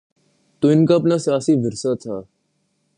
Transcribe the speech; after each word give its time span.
تو 0.59 0.67
ان 0.67 0.85
کا 0.85 0.95
اپنا 0.95 1.17
سیاسی 1.17 1.55
ورثہ 1.55 1.95
تھا۔ 2.01 2.21